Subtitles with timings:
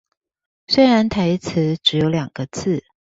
[0.67, 2.83] 雖然台詞只有兩個字